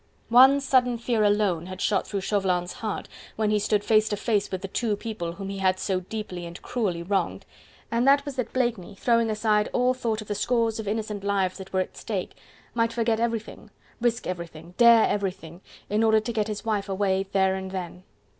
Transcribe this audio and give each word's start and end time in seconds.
One 0.29 0.59
sudden 0.61 0.97
fear 0.97 1.23
alone 1.23 1.67
had 1.67 1.79
shot 1.79 2.07
through 2.07 2.21
Chauvelin's 2.21 2.73
heart 2.73 3.07
when 3.35 3.51
he 3.51 3.59
stood 3.59 3.83
face 3.83 4.09
to 4.09 4.17
face 4.17 4.49
with 4.49 4.63
the 4.63 4.67
two 4.67 4.95
people 4.95 5.33
whom 5.33 5.49
he 5.49 5.59
had 5.59 5.77
so 5.79 5.99
deeply 5.99 6.47
and 6.47 6.59
cruelly 6.63 7.03
wronged, 7.03 7.45
and 7.91 8.07
that 8.07 8.25
was 8.25 8.35
that 8.37 8.51
Blakeney, 8.51 8.95
throwing 8.95 9.29
aside 9.29 9.69
all 9.73 9.93
thought 9.93 10.19
of 10.21 10.27
the 10.27 10.33
scores 10.33 10.79
of 10.79 10.87
innocent 10.87 11.23
lives 11.23 11.59
that 11.59 11.71
were 11.71 11.81
at 11.81 11.95
stake, 11.95 12.35
might 12.73 12.91
forget 12.93 13.19
everything, 13.19 13.69
risk 14.01 14.25
everything, 14.25 14.73
dare 14.79 15.07
everything, 15.07 15.61
in 15.87 16.01
order 16.03 16.19
to 16.19 16.33
get 16.33 16.47
his 16.47 16.65
wife 16.65 16.89
away 16.89 17.27
there 17.31 17.53
and 17.53 17.69
then. 17.69 18.01